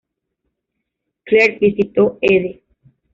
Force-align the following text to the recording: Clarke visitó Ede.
Clarke 1.27 1.59
visitó 1.59 2.17
Ede. 2.21 2.63